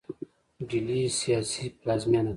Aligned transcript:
ډیلي 0.69 1.01
سیاسي 1.21 1.65
پلازمینه 1.79 2.21
ده. 2.23 2.29